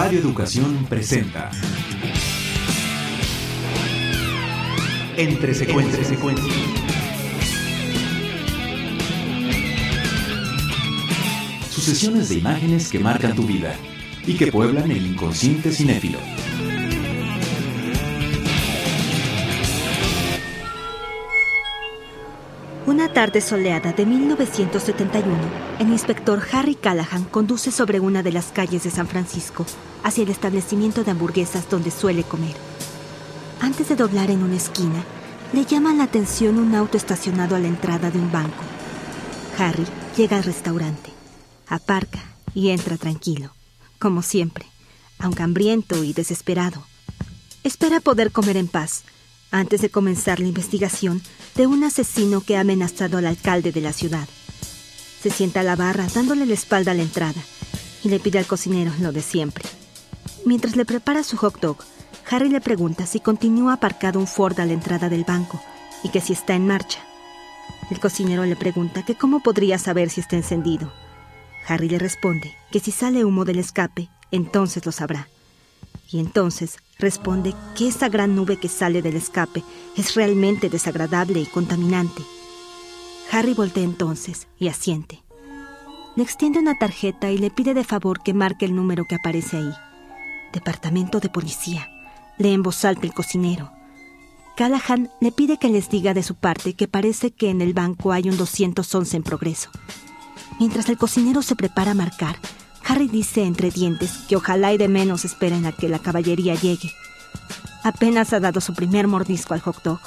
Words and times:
Radio 0.00 0.20
Educación 0.20 0.86
presenta 0.88 1.50
Entre 5.16 5.52
secuencias. 5.52 6.06
Sucesiones 11.68 12.28
de 12.28 12.36
imágenes 12.36 12.92
que 12.92 13.00
marcan 13.00 13.34
tu 13.34 13.42
vida 13.42 13.74
y 14.24 14.36
que 14.36 14.52
pueblan 14.52 14.88
el 14.92 15.04
inconsciente 15.04 15.72
cinéfilo. 15.72 16.20
Una 22.86 23.12
tarde 23.12 23.40
soleada 23.40 23.92
de 23.92 24.06
1971, 24.06 25.26
el 25.80 25.88
inspector 25.88 26.40
Harry 26.52 26.76
Callahan 26.76 27.24
conduce 27.24 27.72
sobre 27.72 27.98
una 27.98 28.22
de 28.22 28.30
las 28.30 28.52
calles 28.52 28.84
de 28.84 28.90
San 28.90 29.08
Francisco 29.08 29.66
hacia 30.02 30.24
el 30.24 30.30
establecimiento 30.30 31.04
de 31.04 31.10
hamburguesas 31.10 31.68
donde 31.68 31.90
suele 31.90 32.22
comer. 32.22 32.54
Antes 33.60 33.88
de 33.88 33.96
doblar 33.96 34.30
en 34.30 34.42
una 34.42 34.56
esquina, 34.56 35.04
le 35.52 35.64
llama 35.64 35.94
la 35.94 36.04
atención 36.04 36.58
un 36.58 36.74
auto 36.74 36.96
estacionado 36.96 37.56
a 37.56 37.58
la 37.58 37.68
entrada 37.68 38.10
de 38.10 38.18
un 38.18 38.30
banco. 38.30 38.62
Harry 39.58 39.86
llega 40.16 40.36
al 40.36 40.44
restaurante, 40.44 41.10
aparca 41.66 42.22
y 42.54 42.70
entra 42.70 42.96
tranquilo, 42.96 43.52
como 43.98 44.22
siempre, 44.22 44.66
aunque 45.18 45.42
hambriento 45.42 46.04
y 46.04 46.12
desesperado. 46.12 46.84
Espera 47.64 48.00
poder 48.00 48.30
comer 48.30 48.56
en 48.56 48.68
paz 48.68 49.02
antes 49.50 49.80
de 49.80 49.90
comenzar 49.90 50.40
la 50.40 50.48
investigación 50.48 51.22
de 51.56 51.66
un 51.66 51.82
asesino 51.82 52.42
que 52.42 52.56
ha 52.56 52.60
amenazado 52.60 53.18
al 53.18 53.26
alcalde 53.26 53.72
de 53.72 53.80
la 53.80 53.92
ciudad. 53.92 54.28
Se 55.22 55.30
sienta 55.30 55.60
a 55.60 55.64
la 55.64 55.76
barra 55.76 56.06
dándole 56.14 56.46
la 56.46 56.54
espalda 56.54 56.92
a 56.92 56.94
la 56.94 57.02
entrada 57.02 57.42
y 58.04 58.08
le 58.08 58.20
pide 58.20 58.38
al 58.38 58.46
cocinero 58.46 58.92
lo 59.00 59.12
de 59.12 59.22
siempre. 59.22 59.64
Mientras 60.44 60.76
le 60.76 60.84
prepara 60.84 61.22
su 61.22 61.36
hot 61.36 61.60
dog, 61.60 61.78
Harry 62.30 62.48
le 62.48 62.60
pregunta 62.60 63.06
si 63.06 63.20
continúa 63.20 63.74
aparcado 63.74 64.18
un 64.18 64.26
Ford 64.26 64.58
a 64.60 64.66
la 64.66 64.72
entrada 64.72 65.08
del 65.08 65.24
banco 65.24 65.60
y 66.02 66.10
que 66.10 66.20
si 66.20 66.32
está 66.32 66.54
en 66.54 66.66
marcha. 66.66 67.00
El 67.90 68.00
cocinero 68.00 68.44
le 68.44 68.56
pregunta 68.56 69.04
que 69.04 69.14
cómo 69.14 69.40
podría 69.40 69.78
saber 69.78 70.10
si 70.10 70.20
está 70.20 70.36
encendido. 70.36 70.92
Harry 71.66 71.88
le 71.88 71.98
responde 71.98 72.54
que 72.70 72.80
si 72.80 72.90
sale 72.90 73.24
humo 73.24 73.44
del 73.44 73.58
escape, 73.58 74.08
entonces 74.30 74.84
lo 74.84 74.92
sabrá. 74.92 75.28
Y 76.10 76.20
entonces 76.20 76.78
responde 76.98 77.54
que 77.76 77.88
esa 77.88 78.08
gran 78.08 78.34
nube 78.34 78.58
que 78.58 78.68
sale 78.68 79.02
del 79.02 79.16
escape 79.16 79.62
es 79.96 80.14
realmente 80.14 80.68
desagradable 80.68 81.40
y 81.40 81.46
contaminante. 81.46 82.22
Harry 83.30 83.54
voltea 83.54 83.84
entonces 83.84 84.48
y 84.58 84.68
asiente. 84.68 85.22
Le 86.16 86.22
extiende 86.22 86.58
una 86.58 86.78
tarjeta 86.78 87.30
y 87.30 87.38
le 87.38 87.50
pide 87.50 87.74
de 87.74 87.84
favor 87.84 88.22
que 88.22 88.34
marque 88.34 88.64
el 88.64 88.74
número 88.74 89.04
que 89.04 89.16
aparece 89.16 89.58
ahí. 89.58 89.72
Departamento 90.52 91.20
de 91.20 91.28
Policía. 91.28 91.90
Lee 92.38 92.52
en 92.52 92.62
voz 92.62 92.84
alta 92.84 93.06
el 93.06 93.14
cocinero. 93.14 93.72
Callahan 94.56 95.10
le 95.20 95.30
pide 95.30 95.58
que 95.58 95.68
les 95.68 95.88
diga 95.88 96.14
de 96.14 96.22
su 96.22 96.34
parte 96.34 96.74
que 96.74 96.88
parece 96.88 97.30
que 97.30 97.50
en 97.50 97.60
el 97.60 97.74
banco 97.74 98.12
hay 98.12 98.28
un 98.28 98.36
211 98.36 99.16
en 99.16 99.22
progreso. 99.22 99.70
Mientras 100.58 100.88
el 100.88 100.98
cocinero 100.98 101.42
se 101.42 101.54
prepara 101.54 101.92
a 101.92 101.94
marcar, 101.94 102.36
Harry 102.84 103.06
dice 103.06 103.44
entre 103.44 103.70
dientes 103.70 104.10
que 104.28 104.36
ojalá 104.36 104.72
y 104.72 104.78
de 104.78 104.88
menos 104.88 105.24
esperen 105.24 105.66
a 105.66 105.72
que 105.72 105.88
la 105.88 105.98
caballería 105.98 106.54
llegue. 106.54 106.90
Apenas 107.84 108.32
ha 108.32 108.40
dado 108.40 108.60
su 108.60 108.74
primer 108.74 109.06
mordisco 109.06 109.54
al 109.54 109.60
hot 109.60 109.82
dog 109.82 110.00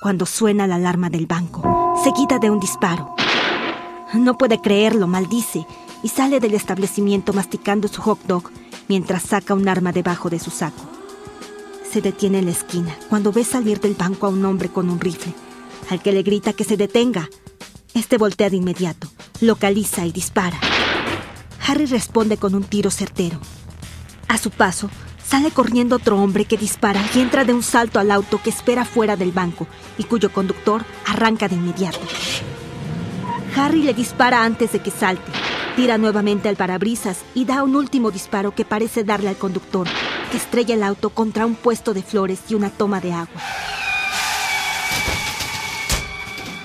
cuando 0.00 0.26
suena 0.26 0.66
la 0.66 0.76
alarma 0.76 1.10
del 1.10 1.26
banco, 1.26 1.96
seguida 2.04 2.38
de 2.38 2.50
un 2.50 2.60
disparo. 2.60 3.16
No 4.14 4.38
puede 4.38 4.60
creerlo, 4.60 5.06
maldice, 5.06 5.66
y 6.02 6.08
sale 6.08 6.38
del 6.38 6.54
establecimiento 6.54 7.32
masticando 7.32 7.88
su 7.88 8.00
hot 8.00 8.20
dog 8.26 8.50
mientras 8.88 9.22
saca 9.22 9.54
un 9.54 9.68
arma 9.68 9.92
debajo 9.92 10.30
de 10.30 10.38
su 10.38 10.50
saco. 10.50 10.82
Se 11.90 12.00
detiene 12.00 12.38
en 12.38 12.46
la 12.46 12.50
esquina 12.50 12.96
cuando 13.08 13.32
ve 13.32 13.44
salir 13.44 13.80
del 13.80 13.94
banco 13.94 14.26
a 14.26 14.30
un 14.30 14.44
hombre 14.44 14.68
con 14.68 14.90
un 14.90 15.00
rifle, 15.00 15.32
al 15.90 16.02
que 16.02 16.12
le 16.12 16.22
grita 16.22 16.52
que 16.52 16.64
se 16.64 16.76
detenga. 16.76 17.28
Este 17.94 18.18
voltea 18.18 18.50
de 18.50 18.56
inmediato, 18.56 19.08
localiza 19.40 20.04
y 20.04 20.12
dispara. 20.12 20.58
Harry 21.66 21.86
responde 21.86 22.36
con 22.36 22.54
un 22.54 22.64
tiro 22.64 22.90
certero. 22.90 23.38
A 24.28 24.38
su 24.38 24.50
paso, 24.50 24.90
sale 25.24 25.50
corriendo 25.50 25.96
otro 25.96 26.18
hombre 26.18 26.44
que 26.44 26.56
dispara 26.56 27.02
y 27.14 27.20
entra 27.20 27.44
de 27.44 27.52
un 27.52 27.62
salto 27.62 27.98
al 27.98 28.10
auto 28.10 28.40
que 28.42 28.50
espera 28.50 28.84
fuera 28.84 29.16
del 29.16 29.32
banco 29.32 29.66
y 29.98 30.04
cuyo 30.04 30.32
conductor 30.32 30.84
arranca 31.06 31.48
de 31.48 31.56
inmediato. 31.56 32.00
Harry 33.56 33.82
le 33.82 33.92
dispara 33.92 34.44
antes 34.44 34.72
de 34.72 34.80
que 34.80 34.90
salte, 34.90 35.30
tira 35.78 35.96
nuevamente 35.96 36.48
al 36.48 36.56
parabrisas 36.56 37.18
y 37.36 37.44
da 37.44 37.62
un 37.62 37.76
último 37.76 38.10
disparo 38.10 38.52
que 38.52 38.64
parece 38.64 39.04
darle 39.04 39.28
al 39.28 39.36
conductor, 39.36 39.86
que 40.32 40.36
estrella 40.36 40.74
el 40.74 40.82
auto 40.82 41.10
contra 41.10 41.46
un 41.46 41.54
puesto 41.54 41.94
de 41.94 42.02
flores 42.02 42.40
y 42.48 42.56
una 42.56 42.68
toma 42.68 43.00
de 43.00 43.12
agua. 43.12 43.40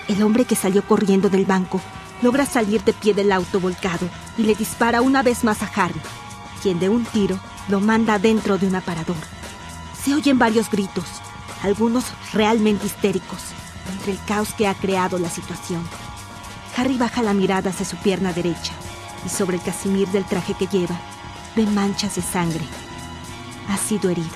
El 0.08 0.24
hombre 0.24 0.46
que 0.46 0.56
salió 0.56 0.82
corriendo 0.82 1.30
del 1.30 1.46
banco 1.46 1.80
logra 2.24 2.48
salir 2.48 2.84
de 2.86 2.94
pie 2.94 3.14
del 3.14 3.32
auto 3.32 3.60
volcado 3.60 4.10
y 4.36 4.46
le 4.46 4.56
dispara 4.56 5.02
una 5.02 5.22
vez 5.22 5.44
más 5.44 5.62
a 5.62 5.70
Harry, 5.76 6.02
quien 6.64 6.80
de 6.80 6.90
un 6.90 7.06
tiro 7.06 7.40
lo 7.70 7.82
manda 7.82 8.18
dentro 8.18 8.58
de 8.58 8.66
un 8.66 8.74
aparador. 8.74 9.16
Se 10.04 10.16
oyen 10.16 10.40
varios 10.40 10.72
gritos, 10.72 11.06
algunos 11.62 12.06
realmente 12.34 12.88
histéricos, 12.88 13.42
entre 13.92 14.14
el 14.14 14.20
caos 14.26 14.56
que 14.56 14.68
ha 14.68 14.74
creado 14.74 15.20
la 15.20 15.30
situación. 15.30 15.88
Harry 16.76 16.98
baja 16.98 17.22
la 17.22 17.36
mirada 17.36 17.70
hacia 17.70 17.86
su 17.86 17.96
pierna 17.98 18.34
derecha 18.34 18.74
y 19.26 19.30
sobre 19.30 19.58
el 19.58 19.64
casimir 19.64 20.08
del 20.10 20.26
traje 20.26 20.54
que 20.54 20.68
lleva 20.68 21.00
ve 21.56 21.66
manchas 21.66 22.16
de 22.16 22.22
sangre. 22.22 22.64
Ha 23.70 23.78
sido 23.78 24.10
herido. 24.10 24.28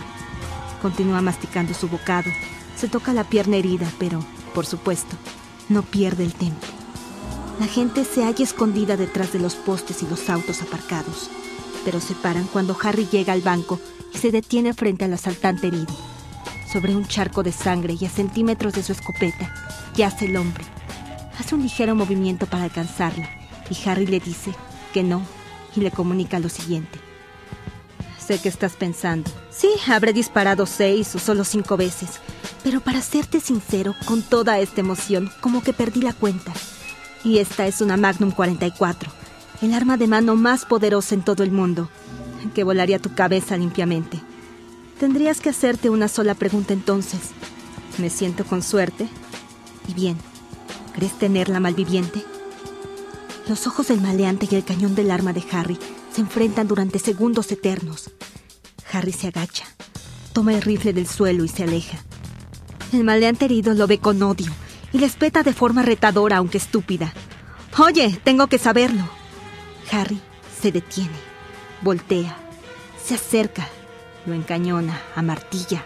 Continúa 0.82 1.22
masticando 1.22 1.74
su 1.74 1.88
bocado. 1.88 2.30
Se 2.76 2.88
toca 2.88 3.14
la 3.14 3.24
pierna 3.24 3.58
herida, 3.58 3.92
pero, 3.98 4.24
por 4.54 4.66
supuesto, 4.66 5.16
no 5.70 5.82
pierde 5.82 6.24
el 6.24 6.34
temple. 6.34 6.70
La 7.60 7.66
gente 7.66 8.06
se 8.06 8.24
halla 8.24 8.44
escondida 8.44 8.98
detrás 8.98 9.34
de 9.34 9.40
los 9.40 9.56
postes 9.56 10.04
y 10.04 10.08
los 10.08 10.30
autos 10.30 10.62
aparcados, 10.62 11.30
pero 11.84 12.00
se 12.00 12.14
paran 12.14 12.46
cuando 12.46 12.78
Harry 12.84 13.08
llega 13.12 13.34
al 13.34 13.42
banco 13.42 13.80
y 14.14 14.20
se 14.20 14.32
detiene 14.32 14.74
frente 14.76 15.06
al 15.06 15.14
asaltante 15.14 15.68
herido. 15.68 15.94
Sobre 16.72 16.96
un 16.96 17.08
charco 17.08 17.42
de 17.42 17.52
sangre 17.52 17.96
y 18.00 18.06
a 18.06 18.10
centímetros 18.10 18.74
de 18.74 18.84
su 18.84 18.92
escopeta, 18.92 19.52
yace 19.96 20.26
el 20.26 20.38
hombre. 20.38 20.64
Hace 21.40 21.56
un 21.56 21.64
ligero 21.64 21.96
movimiento 21.96 22.46
para 22.46 22.66
alcanzarla 22.66 23.28
y 23.70 23.90
Harry 23.90 24.06
le 24.06 24.20
dice 24.20 24.54
que 24.94 25.04
no 25.04 25.22
y 25.76 25.82
le 25.82 25.92
comunica 25.92 26.40
lo 26.40 26.50
siguiente. 26.50 27.00
Sé 28.20 28.40
que 28.40 28.50
estás 28.50 28.74
pensando, 28.74 29.32
sí, 29.50 29.70
habré 29.88 30.12
disparado 30.12 30.66
seis 30.66 31.16
o 31.16 31.20
solo 31.20 31.44
cinco 31.44 31.78
veces, 31.78 32.20
pero 32.64 32.82
para 32.82 33.02
serte 33.02 33.40
sincero, 33.40 33.96
con 34.06 34.22
toda 34.22 34.60
esta 34.60 34.82
emoción, 34.82 35.32
como 35.40 35.64
que 35.64 35.72
perdí 35.72 36.02
la 36.02 36.14
cuenta. 36.14 36.52
Y 37.24 37.38
esta 37.38 37.68
es 37.68 37.80
una 37.80 37.96
Magnum 37.96 38.32
44, 38.32 39.10
el 39.62 39.74
arma 39.74 39.98
de 39.98 40.08
mano 40.08 40.36
más 40.36 40.66
poderosa 40.66 41.16
en 41.16 41.24
todo 41.24 41.44
el 41.44 41.52
mundo, 41.52 41.90
que 42.54 42.64
volaría 42.64 43.00
tu 43.00 43.14
cabeza 43.14 43.56
limpiamente. 43.56 44.20
Tendrías 45.00 45.40
que 45.40 45.50
hacerte 45.50 45.90
una 45.90 46.08
sola 46.08 46.34
pregunta 46.34 46.74
entonces. 46.74 47.20
¿Me 47.98 48.10
siento 48.10 48.46
con 48.46 48.62
suerte? 48.62 49.08
Y 49.88 49.94
bien, 49.94 50.18
¿crees 50.94 51.18
tenerla 51.18 51.60
malviviente? 51.60 52.24
Los 53.50 53.66
ojos 53.66 53.88
del 53.88 54.02
maleante 54.02 54.46
y 54.52 54.56
el 54.56 54.66
cañón 54.66 54.94
del 54.94 55.10
arma 55.10 55.32
de 55.32 55.42
Harry 55.54 55.80
se 56.12 56.20
enfrentan 56.20 56.68
durante 56.68 57.00
segundos 57.00 57.50
eternos. 57.50 58.12
Harry 58.92 59.14
se 59.14 59.28
agacha, 59.28 59.66
toma 60.34 60.54
el 60.54 60.62
rifle 60.62 60.92
del 60.92 61.08
suelo 61.08 61.46
y 61.46 61.48
se 61.48 61.64
aleja. 61.64 61.98
El 62.92 63.06
maleante 63.06 63.46
herido 63.46 63.74
lo 63.74 63.88
ve 63.88 64.00
con 64.00 64.22
odio 64.22 64.52
y 64.92 64.98
le 65.00 65.06
espeta 65.06 65.44
de 65.44 65.54
forma 65.54 65.82
retadora, 65.82 66.38
aunque 66.38 66.58
estúpida. 66.58 67.14
Oye, 67.78 68.20
tengo 68.22 68.48
que 68.48 68.58
saberlo. 68.58 69.08
Harry 69.94 70.20
se 70.62 70.74
detiene, 70.74 71.16
voltea, 71.84 72.36
se 73.02 73.16
acerca, 73.16 73.70
lo 74.26 74.34
encañona, 74.34 75.02
amartilla, 75.16 75.86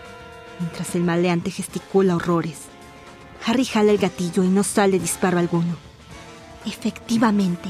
mientras 0.59 0.95
el 0.95 1.03
maleante 1.03 1.51
gesticula 1.51 2.15
horrores. 2.15 2.57
Harry 3.45 3.65
jala 3.65 3.91
el 3.91 3.99
gatillo 3.99 4.43
y 4.43 4.47
no 4.47 4.63
sale 4.63 4.97
disparo 4.97 5.37
alguno. 5.37 5.90
Efectivamente, 6.65 7.69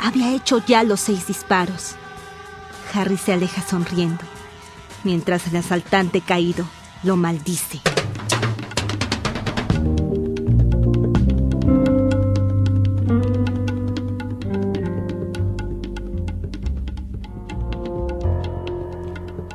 había 0.00 0.34
hecho 0.34 0.62
ya 0.66 0.82
los 0.82 1.00
seis 1.00 1.26
disparos. 1.26 1.96
Harry 2.92 3.16
se 3.16 3.32
aleja 3.32 3.62
sonriendo, 3.62 4.22
mientras 5.04 5.46
el 5.46 5.56
asaltante 5.56 6.20
caído 6.20 6.66
lo 7.02 7.16
maldice. 7.16 7.80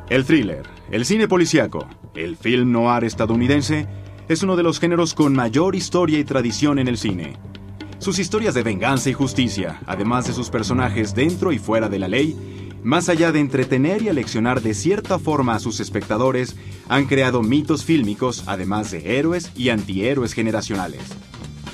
El 0.10 0.25
thriller, 0.25 0.66
el 0.90 1.06
cine 1.06 1.28
policíaco, 1.28 1.88
el 2.16 2.36
film 2.36 2.72
noir 2.72 3.04
estadounidense 3.04 3.88
es 4.28 4.42
uno 4.42 4.56
de 4.56 4.64
los 4.64 4.80
géneros 4.80 5.14
con 5.14 5.34
mayor 5.34 5.75
historia 5.75 6.18
y 6.18 6.24
tradición 6.24 6.80
en 6.80 6.88
el 6.88 6.98
cine. 6.98 7.38
Sus 8.00 8.18
historias 8.18 8.54
de 8.54 8.63
venganza 8.63 9.10
y 9.10 9.13
justicia, 9.13 9.81
además 9.86 10.25
de 10.25 10.31
sus 10.31 10.50
personajes 10.50 11.13
dentro 11.13 11.51
y 11.51 11.60
fuera 11.60 11.90
de 11.90 12.00
la 12.00 12.07
ley, 12.07 12.34
más 12.81 13.10
allá 13.10 13.34
de 13.34 13.42
entretener 13.42 14.01
y 14.01 14.07
aleccionar 14.07 14.62
de 14.62 14.74
cierta 14.74 15.19
forma 15.19 15.56
a 15.56 15.60
sus 15.60 15.81
espectadores, 15.81 16.56
han 16.88 17.07
creado 17.07 17.44
mitos 17.44 17.84
fílmicos, 17.84 18.44
además 18.48 18.92
de 18.92 19.19
héroes 19.19 19.51
y 19.54 19.68
antihéroes 19.68 20.34
generacionales. 20.34 21.01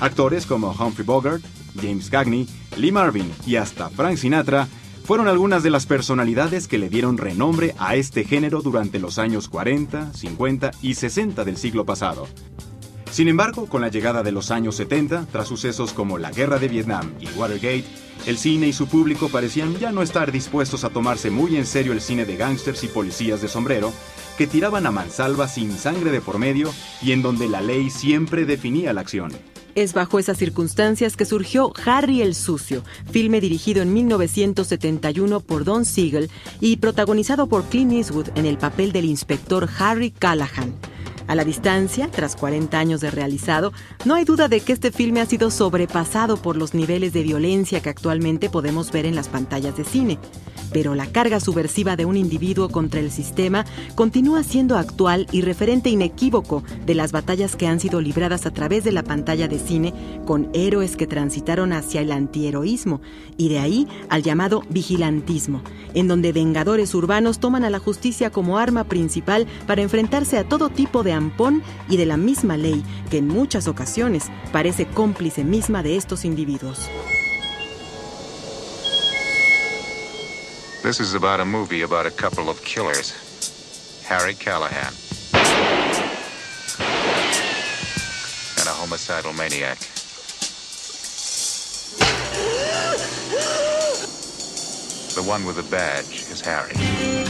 Actores 0.00 0.46
como 0.46 0.72
Humphrey 0.72 1.06
Bogart, 1.06 1.44
James 1.80 2.10
Cagney, 2.10 2.48
Lee 2.76 2.90
Marvin 2.90 3.30
y 3.46 3.54
hasta 3.54 3.88
Frank 3.88 4.16
Sinatra 4.16 4.66
fueron 5.04 5.28
algunas 5.28 5.62
de 5.62 5.70
las 5.70 5.86
personalidades 5.86 6.66
que 6.66 6.78
le 6.78 6.88
dieron 6.88 7.18
renombre 7.18 7.76
a 7.78 7.94
este 7.94 8.24
género 8.24 8.62
durante 8.62 8.98
los 8.98 9.20
años 9.20 9.48
40, 9.48 10.12
50 10.12 10.72
y 10.82 10.94
60 10.94 11.44
del 11.44 11.56
siglo 11.56 11.86
pasado. 11.86 12.26
Sin 13.16 13.28
embargo, 13.28 13.64
con 13.64 13.80
la 13.80 13.88
llegada 13.88 14.22
de 14.22 14.30
los 14.30 14.50
años 14.50 14.76
70, 14.76 15.28
tras 15.32 15.48
sucesos 15.48 15.94
como 15.94 16.18
la 16.18 16.30
Guerra 16.30 16.58
de 16.58 16.68
Vietnam 16.68 17.14
y 17.18 17.26
Watergate, 17.28 17.86
el 18.26 18.36
cine 18.36 18.68
y 18.68 18.74
su 18.74 18.88
público 18.88 19.30
parecían 19.30 19.74
ya 19.78 19.90
no 19.90 20.02
estar 20.02 20.30
dispuestos 20.30 20.84
a 20.84 20.90
tomarse 20.90 21.30
muy 21.30 21.56
en 21.56 21.64
serio 21.64 21.94
el 21.94 22.02
cine 22.02 22.26
de 22.26 22.36
gángsters 22.36 22.84
y 22.84 22.88
policías 22.88 23.40
de 23.40 23.48
sombrero, 23.48 23.90
que 24.36 24.46
tiraban 24.46 24.84
a 24.84 24.90
mansalva 24.90 25.48
sin 25.48 25.72
sangre 25.78 26.10
de 26.10 26.20
por 26.20 26.38
medio 26.38 26.70
y 27.00 27.12
en 27.12 27.22
donde 27.22 27.48
la 27.48 27.62
ley 27.62 27.88
siempre 27.88 28.44
definía 28.44 28.92
la 28.92 29.00
acción. 29.00 29.32
Es 29.74 29.94
bajo 29.94 30.18
esas 30.18 30.36
circunstancias 30.36 31.16
que 31.16 31.24
surgió 31.24 31.72
Harry 31.86 32.20
el 32.20 32.34
Sucio, 32.34 32.84
filme 33.10 33.40
dirigido 33.40 33.80
en 33.80 33.94
1971 33.94 35.40
por 35.40 35.64
Don 35.64 35.86
Siegel 35.86 36.30
y 36.60 36.76
protagonizado 36.76 37.46
por 37.46 37.64
Clint 37.64 37.94
Eastwood 37.94 38.28
en 38.34 38.44
el 38.44 38.58
papel 38.58 38.92
del 38.92 39.06
inspector 39.06 39.70
Harry 39.78 40.10
Callahan. 40.10 40.74
A 41.28 41.34
la 41.34 41.44
distancia, 41.44 42.08
tras 42.10 42.36
40 42.36 42.78
años 42.78 43.00
de 43.00 43.10
realizado, 43.10 43.72
no 44.04 44.14
hay 44.14 44.24
duda 44.24 44.48
de 44.48 44.60
que 44.60 44.72
este 44.72 44.92
filme 44.92 45.20
ha 45.20 45.26
sido 45.26 45.50
sobrepasado 45.50 46.36
por 46.36 46.56
los 46.56 46.72
niveles 46.72 47.12
de 47.12 47.24
violencia 47.24 47.80
que 47.80 47.88
actualmente 47.88 48.48
podemos 48.48 48.92
ver 48.92 49.06
en 49.06 49.16
las 49.16 49.28
pantallas 49.28 49.76
de 49.76 49.84
cine. 49.84 50.18
Pero 50.72 50.94
la 50.94 51.06
carga 51.06 51.40
subversiva 51.40 51.96
de 51.96 52.04
un 52.04 52.16
individuo 52.16 52.68
contra 52.68 53.00
el 53.00 53.10
sistema 53.10 53.64
continúa 53.94 54.42
siendo 54.42 54.76
actual 54.76 55.26
y 55.32 55.40
referente 55.40 55.90
inequívoco 55.90 56.62
de 56.84 56.94
las 56.94 57.12
batallas 57.12 57.56
que 57.56 57.66
han 57.66 57.80
sido 57.80 58.00
libradas 58.00 58.46
a 58.46 58.52
través 58.52 58.84
de 58.84 58.92
la 58.92 59.02
pantalla 59.02 59.48
de 59.48 59.58
cine 59.58 59.94
con 60.26 60.50
héroes 60.54 60.96
que 60.96 61.06
transitaron 61.06 61.72
hacia 61.72 62.00
el 62.00 62.12
antiheroísmo 62.12 63.00
y 63.36 63.48
de 63.48 63.58
ahí 63.58 63.88
al 64.08 64.22
llamado 64.22 64.62
vigilantismo, 64.68 65.62
en 65.94 66.08
donde 66.08 66.32
vengadores 66.32 66.94
urbanos 66.94 67.38
toman 67.38 67.64
a 67.64 67.70
la 67.70 67.78
justicia 67.78 68.30
como 68.30 68.58
arma 68.58 68.84
principal 68.84 69.46
para 69.66 69.82
enfrentarse 69.82 70.36
a 70.36 70.48
todo 70.48 70.68
tipo 70.68 71.02
de 71.02 71.12
ampón 71.16 71.62
y 71.88 71.96
de 71.96 72.06
la 72.06 72.16
misma 72.16 72.56
ley 72.56 72.84
que 73.10 73.18
en 73.18 73.28
muchas 73.28 73.66
ocasiones 73.66 74.30
parece 74.52 74.86
cómplice 74.86 75.44
misma 75.44 75.82
de 75.82 75.96
estos 75.96 76.24
individuos. 76.24 76.88
This 80.82 81.00
is 81.00 81.14
about 81.16 81.40
a 81.40 81.44
movie 81.44 81.82
about 81.82 82.06
a 82.06 82.12
couple 82.12 82.48
of 82.48 82.62
killers. 82.62 83.12
Harry 84.06 84.34
Callahan. 84.34 84.92
And 88.60 88.68
a 88.68 88.72
homicidal 88.72 89.32
maniac. 89.32 89.78
The 95.16 95.22
one 95.28 95.44
with 95.44 95.56
the 95.56 95.66
badge 95.68 96.30
is 96.30 96.40
Harry. 96.40 97.25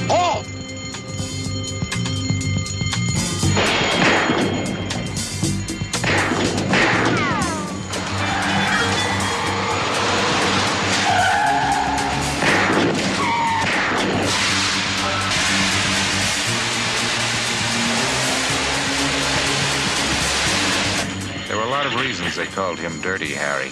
Called 22.57 22.79
him 22.79 23.03
Dirty 23.03 23.35
Harry. 23.35 23.71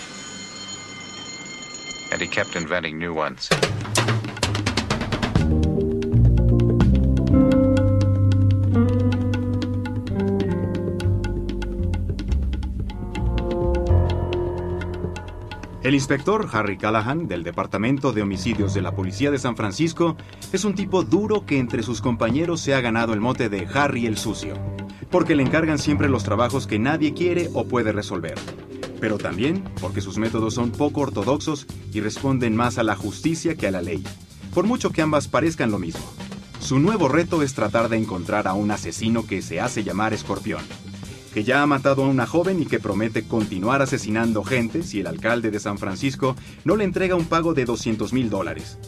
And 2.13 2.21
he 2.21 2.29
kept 2.29 2.55
inventing 2.55 2.99
new 2.99 3.15
ones. 3.15 3.49
El 15.83 15.95
inspector 15.95 16.47
Harry 16.53 16.77
Callahan, 16.77 17.27
del 17.27 17.43
Departamento 17.43 18.13
de 18.13 18.21
Homicidios 18.21 18.75
de 18.75 18.83
la 18.83 18.95
Policía 18.95 19.31
de 19.31 19.39
San 19.39 19.57
Francisco, 19.57 20.19
es 20.53 20.67
un 20.67 20.75
tipo 20.75 21.03
duro 21.03 21.47
que 21.47 21.59
entre 21.59 21.83
sus 21.83 22.03
compañeros 22.03 22.61
se 22.61 22.75
ha 22.75 22.83
ganado 22.83 23.15
el 23.15 23.21
mote 23.21 23.49
de 23.49 23.67
Harry 23.73 24.05
el 24.05 24.19
Sucio 24.19 24.55
porque 25.15 25.37
le 25.37 25.45
encargan 25.45 25.79
siempre 25.79 26.09
los 26.09 26.25
trabajos 26.25 26.67
que 26.67 26.81
nadie 26.81 27.15
quiere 27.15 27.49
o 27.55 27.69
puede 27.69 27.93
resolver, 27.93 28.35
pero 29.00 29.19
también 29.19 29.64
porque 29.81 30.00
sus 30.00 30.19
métodos 30.19 30.55
son 30.55 30.70
poco 30.70 31.00
ortodoxos 31.02 31.67
y 31.93 32.00
responden 32.00 32.56
más 32.56 32.79
a 32.79 32.82
la 32.82 32.96
justicia 32.96 33.55
que 33.55 33.67
a 33.67 33.70
la 33.70 33.82
ley, 33.82 34.05
por 34.55 34.67
mucho 34.67 34.91
que 34.91 35.02
ambas 35.02 35.29
parezcan 35.29 35.70
lo 35.70 35.79
mismo. 35.79 36.05
Su 36.61 36.79
nuevo 36.79 37.08
reto 37.08 37.43
es 37.43 37.55
tratar 37.55 37.88
de 37.88 37.99
encontrar 37.99 38.49
a 38.49 38.55
un 38.55 38.70
asesino 38.70 39.26
que 39.26 39.43
se 39.43 39.61
hace 39.61 39.85
llamar 39.85 40.14
Escorpión, 40.14 40.62
que 41.35 41.44
ya 41.44 41.62
ha 41.62 41.67
matado 41.67 42.05
a 42.05 42.08
una 42.08 42.26
joven 42.26 42.62
y 42.62 42.67
que 42.67 42.79
promete 42.79 43.25
continuar 43.25 43.82
asesinando 43.82 44.44
gente 44.44 44.82
si 44.82 45.00
el 45.00 45.08
alcalde 45.08 45.50
de 45.50 45.61
San 45.61 45.79
Francisco 45.79 46.37
no 46.64 46.76
le 46.76 46.85
entrega 46.85 47.17
un 47.17 47.26
pago 47.26 47.55
de 47.55 47.64
200 47.64 48.12
mil 48.12 48.31
dólares. 48.31 48.79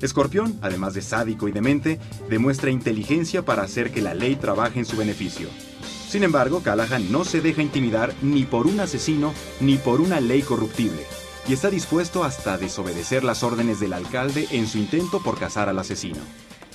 Escorpión, 0.00 0.58
además 0.60 0.92
de 0.94 1.00
sádico 1.00 1.48
y 1.48 1.52
demente, 1.52 1.98
demuestra 2.28 2.70
inteligencia 2.70 3.44
para 3.44 3.62
hacer 3.62 3.90
que 3.90 4.02
la 4.02 4.12
ley 4.12 4.36
trabaje 4.36 4.78
en 4.78 4.84
su 4.84 4.96
beneficio. 4.96 5.48
Sin 6.14 6.22
embargo, 6.22 6.60
Callahan 6.62 7.10
no 7.10 7.24
se 7.24 7.40
deja 7.40 7.60
intimidar 7.60 8.14
ni 8.22 8.44
por 8.44 8.68
un 8.68 8.78
asesino 8.78 9.34
ni 9.58 9.78
por 9.78 10.00
una 10.00 10.20
ley 10.20 10.42
corruptible, 10.42 11.02
y 11.48 11.54
está 11.54 11.70
dispuesto 11.70 12.22
hasta 12.22 12.56
desobedecer 12.56 13.24
las 13.24 13.42
órdenes 13.42 13.80
del 13.80 13.94
alcalde 13.94 14.46
en 14.52 14.68
su 14.68 14.78
intento 14.78 15.20
por 15.20 15.40
cazar 15.40 15.68
al 15.68 15.76
asesino. 15.76 16.20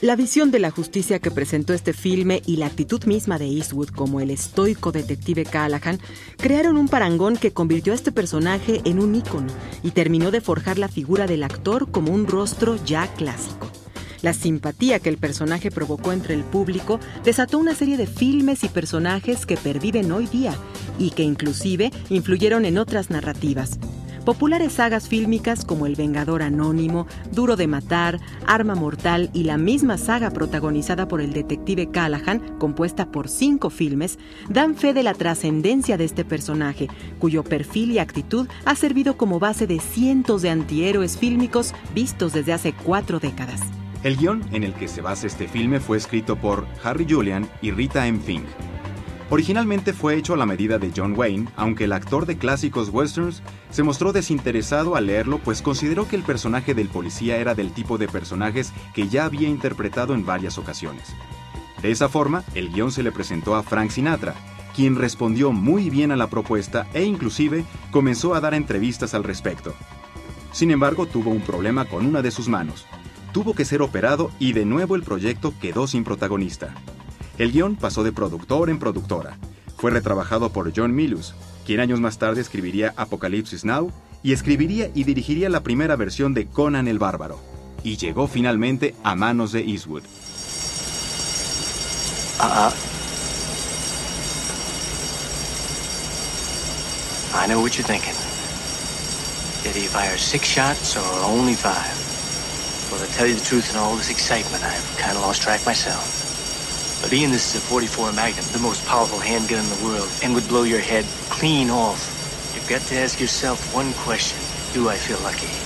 La 0.01 0.17
visión 0.17 0.51
de 0.51 0.59
la 0.59 0.71
justicia 0.71 1.19
que 1.19 1.31
presentó 1.31 1.73
este 1.73 1.93
filme 1.93 2.41
y 2.45 2.57
la 2.57 2.65
actitud 2.65 3.05
misma 3.05 3.39
de 3.39 3.45
Eastwood 3.45 3.91
como 3.91 4.19
el 4.19 4.29
estoico 4.29 4.91
detective 4.91 5.45
Callahan 5.45 6.01
crearon 6.35 6.75
un 6.75 6.89
parangón 6.89 7.37
que 7.37 7.53
convirtió 7.53 7.93
a 7.93 7.95
este 7.95 8.11
personaje 8.11 8.81
en 8.83 8.99
un 8.99 9.15
ícono 9.15 9.53
y 9.83 9.91
terminó 9.91 10.31
de 10.31 10.41
forjar 10.41 10.77
la 10.77 10.89
figura 10.89 11.27
del 11.27 11.43
actor 11.43 11.89
como 11.91 12.11
un 12.11 12.27
rostro 12.27 12.75
ya 12.83 13.07
clásico. 13.13 13.78
La 14.21 14.33
simpatía 14.33 14.99
que 14.99 15.09
el 15.09 15.17
personaje 15.17 15.71
provocó 15.71 16.11
entre 16.11 16.33
el 16.33 16.43
público 16.43 16.99
desató 17.23 17.57
una 17.57 17.75
serie 17.75 17.97
de 17.97 18.07
filmes 18.07 18.63
y 18.63 18.69
personajes 18.69 19.45
que 19.45 19.55
perviven 19.55 20.11
hoy 20.11 20.27
día 20.27 20.53
y 20.97 21.11
que 21.11 21.23
inclusive 21.23 21.91
influyeron 22.09 22.65
en 22.65 22.77
otras 22.77 23.09
narrativas. 23.09 23.79
Populares 24.25 24.73
sagas 24.73 25.07
fílmicas 25.07 25.65
como 25.65 25.85
El 25.87 25.95
Vengador 25.95 26.43
Anónimo, 26.43 27.07
Duro 27.31 27.55
de 27.55 27.67
Matar, 27.67 28.19
Arma 28.45 28.75
Mortal 28.75 29.29
y 29.33 29.43
la 29.43 29.57
misma 29.57 29.97
saga 29.97 30.29
protagonizada 30.29 31.07
por 31.07 31.21
el 31.21 31.33
detective 31.33 31.89
Callahan, 31.89 32.57
compuesta 32.59 33.09
por 33.11 33.29
cinco 33.29 33.69
filmes, 33.69 34.19
dan 34.49 34.75
fe 34.75 34.93
de 34.93 35.03
la 35.03 35.13
trascendencia 35.13 35.97
de 35.97 36.03
este 36.03 36.25
personaje, 36.25 36.89
cuyo 37.17 37.43
perfil 37.43 37.91
y 37.91 37.99
actitud 37.99 38.47
ha 38.65 38.75
servido 38.75 39.17
como 39.17 39.39
base 39.39 39.65
de 39.65 39.79
cientos 39.79 40.41
de 40.41 40.49
antihéroes 40.49 41.17
fílmicos 41.17 41.73
vistos 41.95 42.33
desde 42.33 42.53
hace 42.53 42.73
cuatro 42.73 43.19
décadas. 43.19 43.61
El 44.01 44.15
guion 44.15 44.41
en 44.53 44.63
el 44.63 44.73
que 44.73 44.87
se 44.87 45.01
basa 45.01 45.27
este 45.27 45.49
filme 45.49 45.81
fue 45.81 45.97
escrito 45.97 46.37
por 46.37 46.65
Harry 46.83 47.05
Julian 47.09 47.49
y 47.61 47.71
Rita 47.71 48.07
M. 48.07 48.19
Fink. 48.19 48.45
Originalmente 49.29 49.91
fue 49.91 50.15
hecho 50.15 50.33
a 50.33 50.37
la 50.37 50.45
medida 50.45 50.79
de 50.79 50.91
John 50.95 51.15
Wayne, 51.17 51.49
aunque 51.57 51.83
el 51.83 51.91
actor 51.91 52.25
de 52.25 52.37
clásicos 52.37 52.89
westerns 52.89 53.43
se 53.69 53.83
mostró 53.83 54.13
desinteresado 54.13 54.95
al 54.95 55.07
leerlo, 55.07 55.39
pues 55.39 55.61
consideró 55.61 56.07
que 56.07 56.15
el 56.15 56.23
personaje 56.23 56.73
del 56.73 56.87
policía 56.87 57.37
era 57.37 57.55
del 57.55 57.73
tipo 57.73 57.97
de 57.97 58.07
personajes 58.07 58.71
que 58.93 59.09
ya 59.09 59.25
había 59.25 59.49
interpretado 59.49 60.13
en 60.13 60.25
varias 60.25 60.57
ocasiones. 60.57 61.13
De 61.81 61.91
esa 61.91 62.07
forma, 62.07 62.45
el 62.55 62.71
guion 62.71 62.93
se 62.93 63.03
le 63.03 63.11
presentó 63.11 63.55
a 63.55 63.63
Frank 63.63 63.91
Sinatra, 63.91 64.33
quien 64.73 64.95
respondió 64.95 65.51
muy 65.51 65.89
bien 65.89 66.11
a 66.11 66.15
la 66.15 66.29
propuesta 66.29 66.87
e 66.93 67.03
inclusive 67.03 67.65
comenzó 67.91 68.33
a 68.33 68.39
dar 68.39 68.53
entrevistas 68.53 69.13
al 69.13 69.25
respecto. 69.25 69.75
Sin 70.53 70.71
embargo, 70.71 71.05
tuvo 71.05 71.31
un 71.31 71.41
problema 71.41 71.85
con 71.85 72.05
una 72.05 72.21
de 72.21 72.31
sus 72.31 72.47
manos, 72.47 72.87
tuvo 73.31 73.53
que 73.53 73.65
ser 73.65 73.81
operado 73.81 74.31
y 74.39 74.53
de 74.53 74.65
nuevo 74.65 74.95
el 74.95 75.03
proyecto 75.03 75.53
quedó 75.59 75.87
sin 75.87 76.03
protagonista. 76.03 76.73
El 77.37 77.51
guion 77.51 77.75
pasó 77.75 78.03
de 78.03 78.11
productor 78.11 78.69
en 78.69 78.79
productora. 78.79 79.37
Fue 79.77 79.91
retrabajado 79.91 80.51
por 80.51 80.73
John 80.75 80.93
Milus, 80.93 81.33
quien 81.65 81.79
años 81.79 82.01
más 82.01 82.17
tarde 82.17 82.41
escribiría 82.41 82.93
Apocalipsis 82.97 83.63
Now 83.63 83.91
y 84.23 84.33
escribiría 84.33 84.89
y 84.93 85.03
dirigiría 85.05 85.49
la 85.49 85.63
primera 85.63 85.95
versión 85.95 86.33
de 86.33 86.47
Conan 86.47 86.87
el 86.87 86.99
Bárbaro. 86.99 87.39
Y 87.83 87.97
llegó 87.97 88.27
finalmente 88.27 88.95
a 89.03 89.15
manos 89.15 89.51
de 89.53 89.61
Eastwood. 89.61 90.03
Uh, 92.41 92.71
I 97.33 97.47
know 97.47 97.61
what 97.61 97.77
you're 97.77 97.83
thinking. 97.83 98.15
Did 99.63 99.75
he 99.75 99.87
fire 99.87 100.17
six 100.17 100.47
shots 100.47 100.95
or 100.97 101.03
only 101.25 101.53
five? 101.53 101.98
Well, 102.91 103.01
to 103.01 103.07
tell 103.07 103.27
you 103.27 103.35
the 103.35 103.41
truth, 103.41 103.69
in 103.69 103.77
all 103.77 103.97
this 103.97 104.11
excitement, 104.11 104.63
I've 104.63 104.95
kind 104.97 105.17
of 105.17 105.23
lost 105.23 105.41
track 105.43 105.65
myself. 105.65 106.17
But 107.01 107.13
Ian, 107.13 107.31
this 107.31 107.47
is 107.49 107.55
a 107.55 107.61
44 107.61 108.13
Magnum, 108.13 108.51
the 108.51 108.59
most 108.59 108.85
powerful 108.85 109.19
handgun 109.19 109.59
in 109.59 109.69
the 109.69 109.75
world, 109.77 110.15
and 110.21 110.35
would 110.35 110.47
blow 110.47 110.63
your 110.63 110.81
head 110.81 111.13
clean 111.29 111.69
off. 111.71 112.13
You've 112.53 112.67
got 112.67 112.85
to 112.87 112.97
ask 112.97 113.19
yourself 113.19 113.73
one 113.73 113.93
question. 113.93 114.53
Do 114.73 114.89
I 114.89 114.99
feel 114.99 115.19
lucky? 115.21 115.65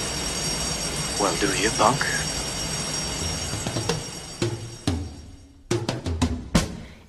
Well, 1.20 1.38
do 1.38 1.54
you, 1.54 1.72
punk? 1.72 2.23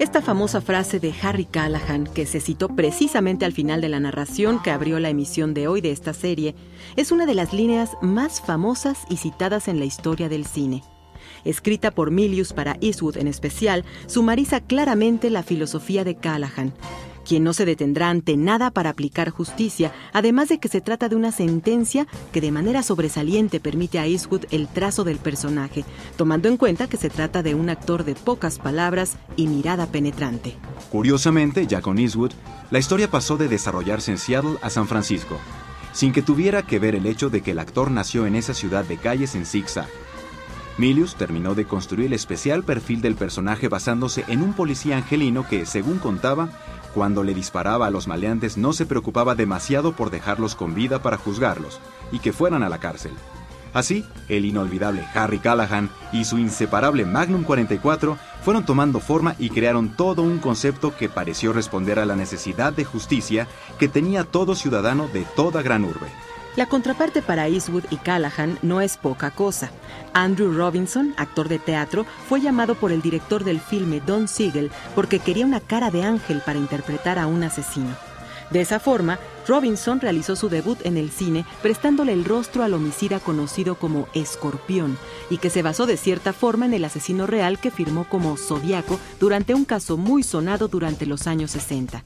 Esta 0.05 0.21
famosa 0.21 0.61
frase 0.61 1.01
de 1.01 1.15
Harry 1.23 1.47
Callahan, 1.47 2.05
que 2.05 2.27
se 2.27 2.39
citó 2.39 2.69
precisamente 2.69 3.47
al 3.47 3.55
final 3.55 3.81
de 3.81 3.89
la 3.89 4.01
narración 4.01 4.63
que 4.63 4.71
abrió 4.71 5.01
la 5.01 5.09
emisión 5.09 5.55
de 5.55 5.67
hoy 5.67 5.81
de 5.81 5.93
esta 5.93 6.13
serie, 6.13 6.55
es 6.97 7.11
una 7.11 7.25
de 7.25 7.35
las 7.35 7.55
líneas 7.55 7.93
más 8.03 8.43
famosas 8.43 8.99
y 9.09 9.17
citadas 9.17 9.67
en 9.67 9.79
la 9.79 9.87
historia 9.87 10.29
del 10.29 10.45
cine. 10.45 10.83
Escrita 11.47 11.91
por 11.91 12.11
Milius 12.11 12.53
para 12.53 12.77
Eastwood 12.83 13.17
en 13.17 13.29
especial, 13.29 13.83
sumariza 14.05 14.61
claramente 14.61 15.31
la 15.31 15.43
filosofía 15.43 16.05
de 16.05 16.17
Callahan 16.17 16.75
quien 17.25 17.45
no 17.45 17.53
se 17.53 17.65
detendrá 17.65 18.11
ante 18.11 18.37
nada 18.37 18.71
para 18.71 18.91
aplicar 18.91 19.31
justicia, 19.31 19.93
además 20.13 20.49
de 20.49 20.59
que 20.59 20.69
se 20.69 20.81
trata 20.81 21.09
de 21.09 21.17
una 21.17 21.33
sentencia 21.33 22.07
que 22.33 22.41
de 22.41 22.53
manera 22.53 22.83
sobresaliente 22.83 23.61
permite 23.61 23.99
a 23.99 24.07
Eastwood 24.07 24.45
el 24.51 24.69
trazo 24.69 25.05
del 25.05 25.19
personaje, 25.19 25.85
tomando 26.17 26.49
en 26.49 26.57
cuenta 26.57 26.89
que 26.89 26.97
se 26.97 27.11
trata 27.11 27.43
de 27.43 27.55
un 27.55 27.71
actor 27.71 28.05
de 28.05 28.15
pocas 28.15 28.59
palabras 28.59 29.17
y 29.37 29.47
mirada 29.47 29.87
penetrante. 29.87 30.57
Curiosamente, 30.91 31.67
ya 31.67 31.81
con 31.81 31.99
Eastwood, 31.99 32.33
la 32.71 32.79
historia 32.79 33.11
pasó 33.11 33.37
de 33.37 33.49
desarrollarse 33.49 34.11
en 34.11 34.19
Seattle 34.19 34.59
a 34.63 34.71
San 34.71 34.87
Francisco, 34.87 35.39
sin 35.93 36.13
que 36.13 36.23
tuviera 36.23 36.63
que 36.63 36.79
ver 36.79 36.95
el 36.95 37.07
hecho 37.07 37.31
de 37.31 37.41
que 37.41 37.53
el 37.53 37.59
actor 37.59 37.91
nació 37.91 38.27
en 38.27 38.35
esa 38.35 38.55
ciudad 38.55 38.85
de 38.85 38.99
calles 38.99 39.35
en 39.35 39.47
zigzag. 39.47 39.89
Milius 40.77 41.15
terminó 41.15 41.55
de 41.55 41.67
construir 41.67 42.07
el 42.07 42.15
especial 42.15 42.65
perfil 42.65 43.01
del 43.01 43.15
personaje 43.15 43.69
basándose 43.69 44.25
en 44.27 44.43
un 44.43 44.55
policía 44.55 44.97
angelino 44.97 45.47
que, 45.49 45.67
según 45.67 45.99
contaba, 45.99 46.49
cuando 46.95 47.25
le 47.25 47.35
disparaba 47.35 47.87
a 47.87 47.91
los 47.91 48.07
maleantes 48.07 48.57
no 48.57 48.73
se 48.73 48.87
preocupaba 48.87 49.35
demasiado 49.35 49.97
por 49.97 50.11
dejarlos 50.11 50.55
con 50.55 50.75
vida 50.75 51.03
para 51.03 51.19
juzgarlos 51.19 51.81
y 52.13 52.21
que 52.21 52.33
fueran 52.33 52.63
a 52.63 52.69
la 52.69 52.79
cárcel. 52.79 53.13
Así, 53.75 54.07
el 54.29 54.45
inolvidable 54.45 55.05
Harry 55.15 55.41
Callahan 55.41 55.91
y 56.13 56.25
su 56.25 56.39
inseparable 56.39 57.05
Magnum 57.05 57.43
44 57.43 58.17
fueron 58.45 58.65
tomando 58.65 59.01
forma 59.01 59.35
y 59.39 59.51
crearon 59.51 59.97
todo 59.97 60.23
un 60.23 60.39
concepto 60.39 60.97
que 60.97 61.09
pareció 61.09 61.53
responder 61.53 61.99
a 61.99 62.07
la 62.07 62.15
necesidad 62.15 62.73
de 62.73 62.85
justicia 62.85 63.49
que 63.81 63.89
tenía 63.89 64.23
todo 64.23 64.55
ciudadano 64.55 65.09
de 65.09 65.27
toda 65.35 65.61
gran 65.61 65.85
urbe. 65.85 66.07
La 66.57 66.67
contraparte 66.67 67.21
para 67.21 67.49
Eastwood 67.49 67.85
y 67.91 67.97
Callahan 67.97 68.59
no 68.63 68.81
es 68.81 68.97
poca 68.97 69.33
cosa. 69.33 69.71
Andrew 70.13 70.53
Robinson, 70.53 71.13
actor 71.17 71.49
de 71.49 71.59
teatro, 71.59 72.07
fue 72.29 72.41
llamado 72.41 72.77
por 72.77 72.93
el 72.93 73.03
director 73.03 73.43
del 73.43 73.61
filme 73.61 74.01
Don 74.01 74.29
Siegel 74.29 74.71
porque 74.95 75.19
quería 75.19 75.47
una 75.47 75.59
cara 75.59 75.91
de 75.91 76.05
ángel 76.05 76.43
para 76.47 76.61
interpretar 76.61 77.19
a 77.19 77.27
un 77.27 77.43
asesino. 77.43 77.97
De 78.51 78.61
esa 78.61 78.79
forma, 78.79 79.19
Robinson 79.49 80.01
realizó 80.01 80.37
su 80.37 80.49
debut 80.49 80.79
en 80.85 80.97
el 80.97 81.11
cine 81.11 81.45
prestándole 81.61 82.13
el 82.13 82.25
rostro 82.25 82.63
al 82.63 82.75
homicida 82.75 83.19
conocido 83.19 83.75
como 83.75 84.07
Escorpión 84.15 84.97
y 85.31 85.39
que 85.39 85.51
se 85.51 85.63
basó 85.63 85.87
de 85.87 85.97
cierta 85.97 86.33
forma 86.33 86.67
en 86.67 86.75
el 86.75 86.85
asesino 86.85 87.27
real 87.27 87.59
que 87.59 87.73
firmó 87.73 88.05
como 88.09 88.37
Zodiaco 88.37 89.01
durante 89.19 89.55
un 89.55 89.65
caso 89.65 89.97
muy 89.97 90.23
sonado 90.23 90.69
durante 90.69 91.05
los 91.05 91.27
años 91.27 91.51
60. 91.51 92.03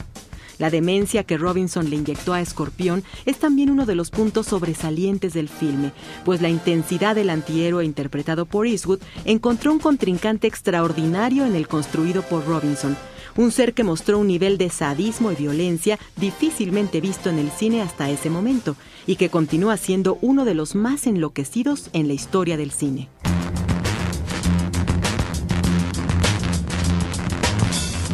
La 0.59 0.71
demencia 0.71 1.25
que 1.25 1.39
Robinson 1.39 1.89
le 1.89 1.97
inyectó 1.97 2.33
a 2.33 2.41
Escorpión 2.41 3.05
es 3.27 3.39
también 3.39 3.71
uno 3.71 3.87
de 3.87 3.95
los 3.95 4.11
puntos 4.11 4.47
sobresalientes 4.47 5.33
del 5.33 5.49
filme, 5.49 5.93
pues 6.25 6.41
la 6.41 6.49
intensidad 6.49 7.15
del 7.15 7.31
antihéroe 7.31 7.85
interpretado 7.85 8.45
por 8.45 8.67
Eastwood 8.67 9.01
encontró 9.25 9.73
un 9.73 9.79
contrincante 9.79 10.49
extraordinario 10.49 11.47
en 11.47 11.55
el 11.55 11.69
construido 11.69 12.23
por 12.23 12.45
Robinson, 12.47 12.97
un 13.37 13.53
ser 13.53 13.73
que 13.73 13.85
mostró 13.85 14.19
un 14.19 14.27
nivel 14.27 14.59
de 14.59 14.69
sadismo 14.69 15.31
y 15.31 15.37
violencia 15.37 15.99
difícilmente 16.17 17.01
visto 17.01 17.31
en 17.31 17.39
el 17.39 17.51
cine 17.51 17.81
hasta 17.81 18.11
ese 18.11 18.31
momento, 18.31 18.75
y 19.07 19.15
que 19.15 19.31
continúa 19.31 19.77
siendo 19.77 20.19
uno 20.21 20.45
de 20.45 20.55
los 20.55 20.75
más 20.75 21.07
enloquecidos 21.07 21.89
en 21.93 22.09
la 22.09 22.15
historia 22.15 22.57
del 22.57 22.73
cine. 22.73 23.09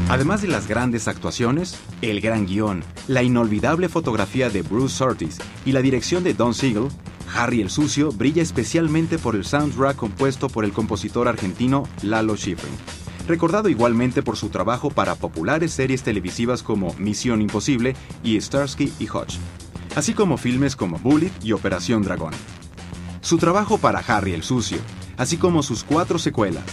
Además 0.09 0.43
de 0.43 0.49
las 0.49 0.69
grandes 0.69 1.09
actuaciones, 1.09 1.79
el 2.03 2.21
gran 2.21 2.47
guion, 2.47 2.85
la 3.09 3.23
inolvidable 3.23 3.89
fotografía 3.89 4.51
de 4.51 4.61
Bruce 4.61 4.97
Surtees 4.97 5.39
y 5.65 5.73
la 5.73 5.81
dirección 5.81 6.23
de 6.23 6.35
Don 6.35 6.53
Siegel, 6.55 6.89
Harry 7.35 7.63
el 7.63 7.71
Sucio 7.71 8.13
brilla 8.13 8.43
especialmente 8.43 9.19
por 9.19 9.35
el 9.35 9.45
soundtrack 9.45 9.97
compuesto 9.97 10.49
por 10.49 10.65
el 10.65 10.73
compositor 10.73 11.27
argentino 11.27 11.89
Lalo 12.03 12.37
Schifrin, 12.37 12.75
recordado 13.27 13.71
igualmente 13.71 14.23
por 14.23 14.37
su 14.37 14.51
trabajo 14.51 14.91
para 14.91 15.15
populares 15.15 15.73
series 15.73 16.03
televisivas 16.03 16.63
como 16.63 16.95
Misión 16.99 17.41
Imposible 17.41 17.97
y 18.23 18.39
Starsky 18.39 18.93
y 19.01 19.09
Hutch, 19.09 19.39
así 19.97 20.13
como 20.13 20.37
filmes 20.37 20.77
como 20.77 20.99
Bullet 20.99 21.33
y 21.43 21.53
Operación 21.53 22.03
Dragón. 22.03 22.35
Su 23.23 23.39
trabajo 23.39 23.79
para 23.79 24.01
Harry 24.01 24.35
el 24.35 24.43
Sucio, 24.43 24.79
así 25.17 25.39
como 25.39 25.63
sus 25.63 25.83
cuatro 25.83 26.19
secuelas, 26.19 26.65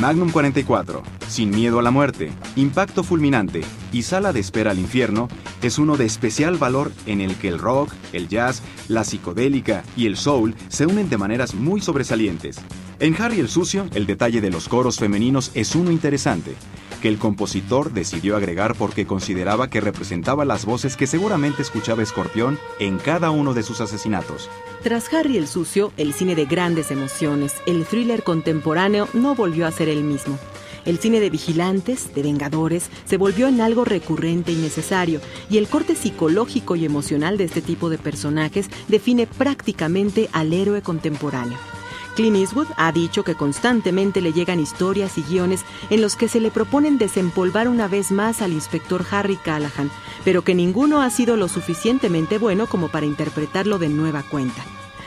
Magnum 0.00 0.30
44, 0.30 1.02
Sin 1.28 1.50
Miedo 1.50 1.78
a 1.78 1.82
la 1.82 1.90
Muerte, 1.90 2.32
Impacto 2.56 3.04
Fulminante 3.04 3.60
y 3.92 4.00
Sala 4.00 4.32
de 4.32 4.40
Espera 4.40 4.70
al 4.70 4.78
Infierno 4.78 5.28
es 5.60 5.78
uno 5.78 5.98
de 5.98 6.06
especial 6.06 6.56
valor 6.56 6.90
en 7.04 7.20
el 7.20 7.34
que 7.34 7.48
el 7.48 7.58
rock, 7.58 7.92
el 8.14 8.26
jazz, 8.26 8.62
la 8.88 9.04
psicodélica 9.04 9.84
y 9.98 10.06
el 10.06 10.16
soul 10.16 10.54
se 10.68 10.86
unen 10.86 11.10
de 11.10 11.18
maneras 11.18 11.54
muy 11.54 11.82
sobresalientes. 11.82 12.56
En 12.98 13.14
Harry 13.20 13.40
el 13.40 13.50
Sucio, 13.50 13.90
el 13.92 14.06
detalle 14.06 14.40
de 14.40 14.48
los 14.48 14.70
coros 14.70 14.96
femeninos 14.96 15.50
es 15.52 15.74
uno 15.74 15.90
interesante, 15.90 16.54
que 17.00 17.08
el 17.08 17.18
compositor 17.18 17.92
decidió 17.92 18.36
agregar 18.36 18.74
porque 18.76 19.06
consideraba 19.06 19.68
que 19.68 19.80
representaba 19.80 20.44
las 20.44 20.64
voces 20.64 20.96
que 20.96 21.06
seguramente 21.06 21.62
escuchaba 21.62 22.02
Escorpión 22.02 22.58
en 22.78 22.98
cada 22.98 23.30
uno 23.30 23.54
de 23.54 23.62
sus 23.62 23.80
asesinatos. 23.80 24.48
Tras 24.82 25.12
Harry 25.12 25.36
el 25.36 25.48
Sucio, 25.48 25.92
el 25.96 26.12
cine 26.12 26.34
de 26.34 26.44
grandes 26.44 26.90
emociones, 26.90 27.54
el 27.66 27.84
thriller 27.84 28.22
contemporáneo 28.22 29.08
no 29.12 29.34
volvió 29.34 29.66
a 29.66 29.72
ser 29.72 29.88
el 29.88 30.04
mismo. 30.04 30.38
El 30.84 30.98
cine 30.98 31.20
de 31.20 31.30
vigilantes, 31.30 32.14
de 32.14 32.22
vengadores, 32.22 32.90
se 33.04 33.16
volvió 33.16 33.48
en 33.48 33.60
algo 33.60 33.84
recurrente 33.84 34.52
y 34.52 34.56
necesario, 34.56 35.20
y 35.50 35.58
el 35.58 35.68
corte 35.68 35.94
psicológico 35.94 36.76
y 36.76 36.84
emocional 36.84 37.36
de 37.36 37.44
este 37.44 37.60
tipo 37.60 37.90
de 37.90 37.98
personajes 37.98 38.70
define 38.88 39.26
prácticamente 39.26 40.30
al 40.32 40.52
héroe 40.52 40.80
contemporáneo. 40.80 41.58
Clint 42.20 42.36
Eastwood 42.36 42.66
ha 42.76 42.92
dicho 42.92 43.24
que 43.24 43.34
constantemente 43.34 44.20
le 44.20 44.34
llegan 44.34 44.60
historias 44.60 45.16
y 45.16 45.22
guiones 45.22 45.64
en 45.88 46.02
los 46.02 46.16
que 46.16 46.28
se 46.28 46.38
le 46.38 46.50
proponen 46.50 46.98
desempolvar 46.98 47.66
una 47.66 47.88
vez 47.88 48.12
más 48.12 48.42
al 48.42 48.52
inspector 48.52 49.06
Harry 49.10 49.36
Callahan, 49.36 49.90
pero 50.22 50.42
que 50.42 50.54
ninguno 50.54 51.00
ha 51.00 51.08
sido 51.08 51.38
lo 51.38 51.48
suficientemente 51.48 52.36
bueno 52.36 52.66
como 52.66 52.88
para 52.88 53.06
interpretarlo 53.06 53.78
de 53.78 53.88
nueva 53.88 54.22
cuenta. 54.22 54.62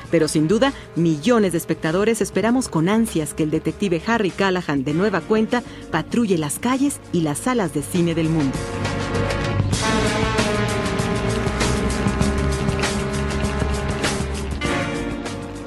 Pero 0.10 0.28
sin 0.28 0.48
duda, 0.48 0.74
millones 0.96 1.52
de 1.52 1.60
espectadores 1.60 2.20
esperamos 2.20 2.68
con 2.68 2.90
ansias 2.90 3.36
que 3.36 3.44
el 3.44 3.52
detective 3.52 4.02
Harry 4.08 4.32
Callahan 4.32 4.84
de 4.84 4.96
nueva 4.96 5.22
cuenta 5.22 5.62
patrulle 5.92 6.40
las 6.40 6.58
calles 6.58 7.00
y 7.12 7.22
las 7.22 7.38
salas 7.38 7.76
de 7.76 7.84
cine 7.84 8.16
del 8.16 8.30
mundo. 8.30 8.58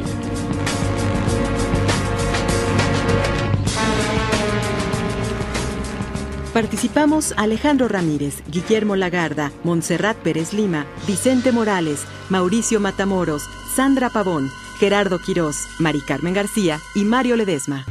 Participamos 6.53 7.33
Alejandro 7.37 7.87
Ramírez, 7.87 8.43
Guillermo 8.51 8.95
Lagarda, 8.95 9.51
Montserrat 9.63 10.17
Pérez 10.17 10.53
Lima, 10.53 10.85
Vicente 11.07 11.51
Morales, 11.51 12.03
Mauricio 12.29 12.79
Matamoros, 12.79 13.49
Sandra 13.75 14.11
Pavón, 14.11 14.51
Gerardo 14.77 15.17
Quirós, 15.17 15.69
Mari 15.79 16.01
Carmen 16.01 16.35
García 16.35 16.79
y 16.93 17.03
Mario 17.03 17.35
Ledesma. 17.35 17.83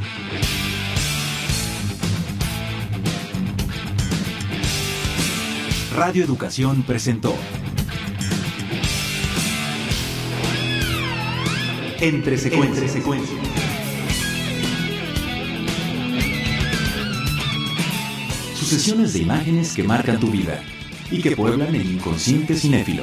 Radio 5.95 6.25
Educación 6.25 6.85
presentó 6.85 7.35
Entre 12.01 12.39
secuencias. 12.39 12.93
Sucesiones 18.55 19.15
de 19.15 19.19
imágenes 19.19 19.75
que 19.75 19.83
marcan 19.83 20.21
tu 20.21 20.31
vida 20.31 20.63
y 21.11 21.21
que 21.21 21.35
pueblan 21.35 21.75
el 21.75 21.91
inconsciente 21.91 22.55
cinéfilo. 22.55 23.03